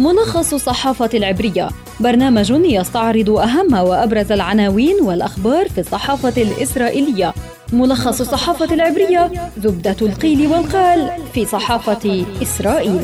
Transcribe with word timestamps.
ملخص 0.00 0.54
الصحافة 0.54 1.10
العبرية. 1.14 1.68
برنامج 2.00 2.50
يستعرض 2.50 3.30
أهم 3.30 3.74
وأبرز 3.74 4.32
العناوين 4.32 4.96
والأخبار 5.02 5.68
في 5.68 5.80
الصحافة 5.80 6.42
الإسرائيلية. 6.42 7.34
ملخص 7.72 8.20
الصحافة 8.20 8.74
العبرية 8.74 9.30
زبدة 9.58 9.96
القيل 10.02 10.46
والقال 10.46 11.10
في 11.34 11.44
صحافة 11.44 12.24
إسرائيل. 12.42 13.00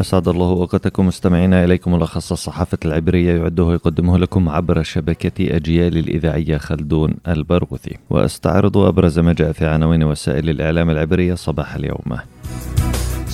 أسعد 0.00 0.28
الله 0.28 0.46
أوقاتكم 0.46 1.06
مستمعينا 1.06 1.64
إليكم. 1.64 1.92
ملخص 1.92 2.32
الصحافة 2.32 2.78
العبرية 2.84 3.32
يعده 3.40 3.64
ويقدمه 3.64 4.18
لكم 4.18 4.48
عبر 4.48 4.82
شبكة 4.82 5.56
أجيال 5.56 5.96
الإذاعية 5.96 6.58
خلدون 6.58 7.14
البرغوثي. 7.28 7.96
وأستعرض 8.10 8.76
أبرز 8.76 9.18
ما 9.18 9.32
جاء 9.32 9.52
في 9.52 9.66
عناوين 9.66 10.04
وسائل 10.04 10.50
الإعلام 10.50 10.90
العبرية 10.90 11.34
صباح 11.34 11.74
اليوم. 11.74 12.18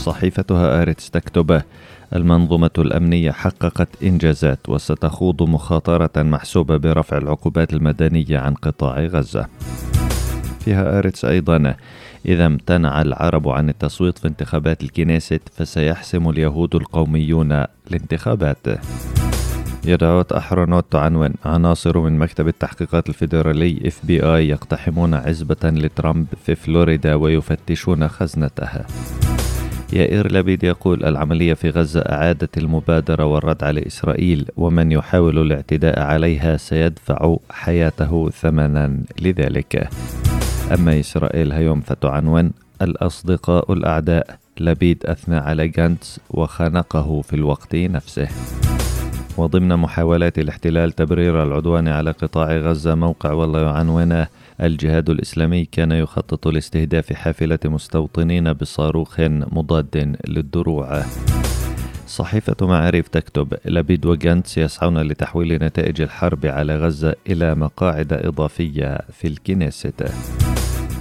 صحيفة 0.04 0.82
هآرتس 0.82 1.10
تكتب 1.10 1.62
المنظومة 2.14 2.70
الأمنية 2.78 3.30
حققت 3.30 3.88
إنجازات 4.02 4.68
وستخوض 4.68 5.42
مخاطرة 5.42 6.22
محسوبة 6.22 6.76
برفع 6.76 7.18
العقوبات 7.18 7.72
المدنية 7.72 8.38
عن 8.38 8.54
قطاع 8.54 9.00
غزة. 9.00 9.46
في 10.60 10.98
هآرتس 10.98 11.24
أيضا 11.24 11.74
إذا 12.26 12.46
امتنع 12.46 13.02
العرب 13.02 13.48
عن 13.48 13.68
التصويت 13.68 14.18
في 14.18 14.28
انتخابات 14.28 14.82
الكنيست 14.82 15.42
فسيحسم 15.56 16.28
اليهود 16.28 16.74
القوميون 16.74 17.64
الانتخابات. 17.90 18.66
يديعوت 19.84 20.32
أحرونوت 20.32 20.84
تعنون 20.90 21.34
عناصر 21.44 21.98
من 21.98 22.18
مكتب 22.18 22.48
التحقيقات 22.48 23.08
الفيدرالي 23.08 23.80
FBI 23.86 24.48
يقتحمون 24.48 25.14
عزبة 25.14 25.70
لترامب 25.70 26.26
في 26.46 26.54
فلوريدا 26.54 27.14
ويفتشون 27.14 28.08
خزنتها. 28.08 28.86
يائير 29.94 30.32
لبيد 30.32 30.64
يقول 30.64 31.04
العملية 31.04 31.54
في 31.54 31.70
غزة 31.70 32.00
أعادت 32.00 32.58
المبادرة 32.58 33.24
والرد 33.24 33.64
على 33.64 33.86
إسرائيل 33.86 34.48
ومن 34.56 34.92
يحاول 34.92 35.38
الاعتداء 35.38 36.00
عليها 36.00 36.56
سيدفع 36.56 37.36
حياته 37.50 38.30
ثمنا 38.30 39.00
لذلك. 39.20 39.88
أما 40.74 41.00
إسرائيل 41.00 41.52
هيوم 41.52 41.80
فتعنون 41.80 42.50
الأصدقاء 42.82 43.72
الأعداء 43.72 44.38
لبيد 44.60 45.06
أثنى 45.06 45.36
على 45.36 45.68
جانتس 45.68 46.20
وخنقه 46.30 47.20
في 47.20 47.36
الوقت 47.36 47.74
نفسه. 47.74 48.28
وضمن 49.36 49.76
محاولات 49.76 50.38
الاحتلال 50.38 50.92
تبرير 50.92 51.42
العدوان 51.42 51.88
على 51.88 52.10
قطاع 52.10 52.56
غزة 52.56 52.94
موقع 52.94 53.32
والله 53.32 53.60
يعنونه 53.60 54.26
الجهاد 54.60 55.10
الإسلامي 55.10 55.64
كان 55.64 55.92
يخطط 55.92 56.48
لاستهداف 56.48 57.12
حافلة 57.12 57.58
مستوطنين 57.64 58.52
بصاروخ 58.52 59.20
مضاد 59.20 60.16
للدروع. 60.28 61.02
صحيفة 62.06 62.66
معارف 62.66 63.08
تكتب 63.08 63.54
لبيد 63.64 64.06
وجانتس 64.06 64.58
يسعون 64.58 64.98
لتحويل 64.98 65.52
نتائج 65.52 66.00
الحرب 66.00 66.46
على 66.46 66.76
غزة 66.76 67.14
إلى 67.26 67.54
مقاعد 67.54 68.12
إضافية 68.12 68.98
في 69.12 69.28
الكنيست. 69.28 70.02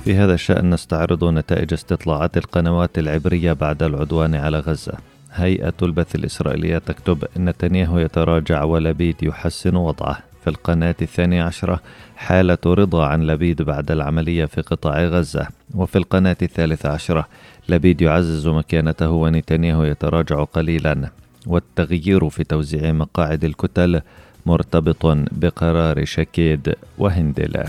في 0.04 0.16
هذا 0.16 0.34
الشأن 0.34 0.70
نستعرض 0.70 1.23
نتائج 1.23 1.73
استطلاعات 1.73 2.38
القنوات 2.38 3.00
العبرية 3.00 3.54
بعد 3.54 3.84
العدوان 3.84 4.36
على 4.36 4.59
غزة. 4.59 5.12
هيئة 5.34 5.73
البث 5.81 6.16
الإسرائيلية 6.16 6.78
تكتب 6.78 7.23
نتنياهو 7.38 7.98
يتراجع 7.98 8.64
ولبيد 8.64 9.23
يحسن 9.23 9.76
وضعه. 9.76 10.20
في 10.44 10.50
القناة 10.50 10.95
الثانية 11.02 11.44
عشرة 11.44 11.80
حالة 12.16 12.58
رضا 12.66 13.06
عن 13.06 13.28
لبيد 13.28 13.61
بعد 13.61 13.92
العملية 13.92 14.45
في 14.45 14.61
قطاع 14.61 15.04
غزة. 15.04 15.48
وفي 15.76 15.98
القناة 15.98 16.38
الثالثة 16.42 16.89
عشرة 16.89 17.28
لبيد 17.70 18.02
يعزز 18.02 18.48
مكانته 18.48 19.09
ونتنياهو 19.09 19.84
يتراجع 19.84 20.44
قليلا. 20.44 21.09
والتغيير 21.48 22.30
في 22.30 22.44
توزيع 22.44 22.92
مقاعد 22.92 23.44
الكتل 23.44 24.02
مرتبط 24.45 25.05
بقرار 25.32 26.05
شكيد 26.05 26.76
وهندلة. 26.98 27.66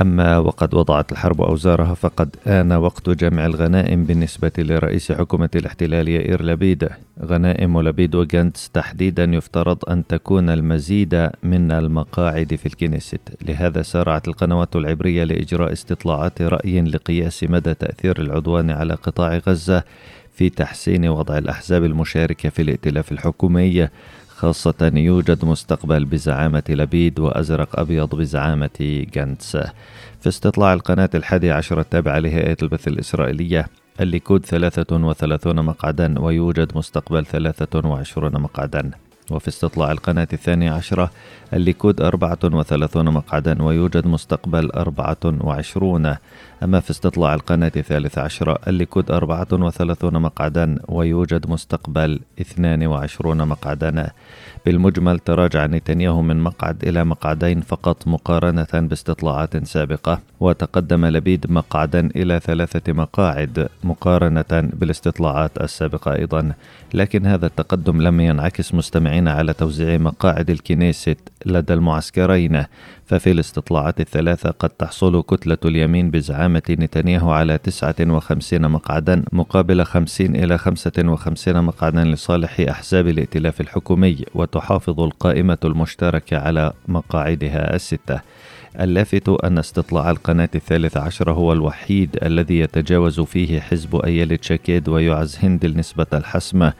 أما 0.00 0.38
وقد 0.38 0.74
وضعت 0.74 1.12
الحرب 1.12 1.42
أوزارها 1.42 1.94
فقد 1.94 2.36
آن 2.46 2.72
وقت 2.72 3.10
جمع 3.10 3.46
الغنائم 3.46 4.04
بالنسبة 4.04 4.52
لرئيس 4.58 5.12
حكومة 5.12 5.50
الاحتلال 5.54 6.08
يائير 6.08 6.42
لبيد. 6.42 6.88
غنائم 7.24 7.80
لبيد 7.80 8.14
وجانتس 8.14 8.70
تحديدا 8.70 9.24
يفترض 9.24 9.90
أن 9.90 10.06
تكون 10.06 10.50
المزيد 10.50 11.30
من 11.42 11.72
المقاعد 11.72 12.54
في 12.54 12.66
الكنيست. 12.66 13.20
لهذا 13.48 13.82
سارعت 13.82 14.28
القنوات 14.28 14.76
العبرية 14.76 15.24
لإجراء 15.24 15.72
استطلاعات 15.72 16.42
رأي 16.42 16.80
لقياس 16.80 17.44
مدى 17.44 17.74
تأثير 17.74 18.20
العدوان 18.20 18.70
على 18.70 18.94
قطاع 18.94 19.36
غزة 19.36 19.82
في 20.32 20.48
تحسين 20.50 21.08
وضع 21.08 21.38
الأحزاب 21.38 21.84
المشاركة 21.84 22.48
في 22.48 22.62
الائتلاف 22.62 23.12
الحكومي. 23.12 23.88
خاصة 24.40 24.92
يوجد 24.94 25.44
مستقبل 25.44 26.04
بزعامة 26.04 26.62
لبيد 26.68 27.20
وأزرق 27.20 27.80
أبيض 27.80 28.14
بزعامة 28.14 29.04
جانتس. 29.14 29.56
في 30.20 30.28
استطلاع 30.28 30.72
القناة 30.72 31.10
الحادية 31.14 31.52
عشر 31.52 31.80
التابعة 31.80 32.18
لهيئة 32.18 32.56
البث 32.62 32.88
الإسرائيلية 32.88 33.66
الليكود 34.00 34.46
33 34.46 35.64
مقعدا 35.64 36.20
ويوجد 36.20 36.76
مستقبل 36.76 37.26
23 37.26 38.40
مقعدا. 38.40 38.90
وفي 39.30 39.48
استطلاع 39.48 39.92
القناة 39.92 40.28
الثانية 40.32 40.70
عشرة 40.70 41.10
الليكود 41.52 42.00
34 42.00 43.04
مقعدا 43.04 43.62
ويوجد 43.62 44.06
مستقبل 44.06 44.70
24 44.70 46.16
أما 46.62 46.80
في 46.80 46.90
استطلاع 46.90 47.34
القناة 47.34 47.72
الثالثة 47.76 48.22
عشرة 48.22 48.58
الليكود 48.68 49.10
34 49.10 50.18
مقعدا 50.18 50.78
ويوجد 50.88 51.50
مستقبل 51.50 52.20
22 52.40 53.48
مقعدا. 53.48 54.10
بالمجمل 54.66 55.18
تراجع 55.18 55.66
نتنياهو 55.66 56.22
من 56.22 56.36
مقعد 56.40 56.84
إلى 56.84 57.04
مقعدين 57.04 57.60
فقط 57.60 58.08
مقارنة 58.08 58.66
باستطلاعات 58.72 59.66
سابقة 59.66 60.20
وتقدم 60.40 61.06
لبيد 61.06 61.52
مقعدا 61.52 62.08
إلى 62.16 62.40
ثلاثة 62.40 62.92
مقاعد 62.92 63.68
مقارنة 63.84 64.44
بالاستطلاعات 64.50 65.60
السابقة 65.60 66.14
أيضا. 66.14 66.52
لكن 66.94 67.26
هذا 67.26 67.46
التقدم 67.46 68.02
لم 68.02 68.20
ينعكس 68.20 68.74
مستمعين 68.74 69.19
على 69.28 69.52
توزيع 69.52 69.98
مقاعد 69.98 70.50
الكنيست 70.50 71.18
لدى 71.46 71.74
المعسكرين 71.74 72.64
ففي 73.06 73.30
الاستطلاعات 73.30 74.00
الثلاثة 74.00 74.50
قد 74.50 74.70
تحصل 74.70 75.22
كتلة 75.22 75.58
اليمين 75.64 76.10
بزعامة 76.10 76.62
نتنياهو 76.70 77.30
على 77.30 77.58
59 77.58 78.68
مقعدا 78.68 79.24
مقابل 79.32 79.84
50 79.84 80.36
إلى 80.36 80.58
55 80.58 81.64
مقعدا 81.64 82.04
لصالح 82.04 82.60
أحزاب 82.60 83.08
الائتلاف 83.08 83.60
الحكومي 83.60 84.24
وتحافظ 84.34 85.00
القائمة 85.00 85.58
المشتركة 85.64 86.38
على 86.38 86.72
مقاعدها 86.88 87.74
الستة. 87.74 88.20
اللافت 88.80 89.28
أن 89.28 89.58
استطلاع 89.58 90.10
القناة 90.10 90.48
الثالث 90.54 90.96
عشر 90.96 91.32
هو 91.32 91.52
الوحيد 91.52 92.18
الذي 92.22 92.58
يتجاوز 92.58 93.20
فيه 93.20 93.60
حزب 93.60 93.96
أيالة 93.96 94.38
شاكيد 94.42 94.88
ويعز 94.88 95.38
هندل 95.42 95.76
نسبة 95.76 96.06
الحسم 96.12 96.70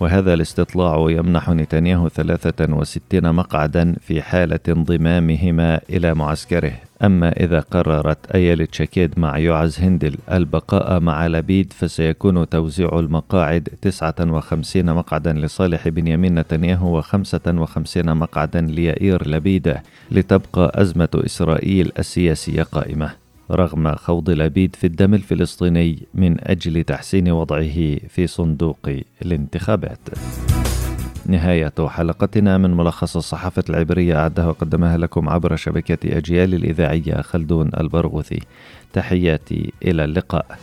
وهذا 0.00 0.34
الاستطلاع 0.34 1.06
يمنح 1.10 1.50
نتنياهو 1.50 2.08
63 2.08 3.32
مقعدا 3.32 3.94
في 4.00 4.22
حالة 4.22 4.60
انضمامهما 4.68 5.80
إلى 5.90 6.14
معسكره. 6.14 6.72
أما 7.04 7.32
إذا 7.32 7.60
قررت 7.60 8.30
أيالة 8.34 8.68
شاكيد 8.72 9.18
مع 9.18 9.38
يعز 9.38 9.80
هندل 9.80 10.16
البقاء 10.32 11.00
مع 11.00 11.26
لبيد 11.26 11.72
فسيكون 11.72 12.48
توزيع 12.48 12.98
المقاعد 12.98 13.68
59 13.82 14.84
مقعدا 14.94 15.32
لصالح 15.32 15.88
بنيامين 15.88 16.34
نتنياهو 16.38 17.02
و55 17.02 17.96
مقعدا 17.96 18.60
ليائير 18.60 19.28
لبيد 19.28 19.74
لتبقى 20.10 20.72
أزمة 20.74 21.08
إسرائيل 21.14 21.92
السياسية 21.98 22.62
قائمة. 22.62 23.10
رغم 23.50 23.94
خوض 23.94 24.30
لبيد 24.30 24.76
في 24.76 24.86
الدم 24.86 25.14
الفلسطيني 25.14 25.98
من 26.14 26.36
أجل 26.40 26.84
تحسين 26.84 27.28
وضعه 27.28 27.96
في 28.08 28.26
صندوق 28.26 28.90
الانتخابات. 29.22 30.08
نهاية 31.26 31.72
حلقتنا 31.88 32.58
من 32.58 32.76
ملخص 32.76 33.16
الصحافة 33.16 33.64
العبرية 33.70 34.16
أعدها 34.16 34.46
وقدمها 34.46 34.96
لكم 34.96 35.28
عبر 35.28 35.56
شبكة 35.56 36.18
أجيال 36.18 36.54
الإذاعية 36.54 37.20
خلدون 37.20 37.70
البرغوثي. 37.80 38.40
تحياتي 38.92 39.72
إلى 39.84 40.04
اللقاء. 40.04 40.58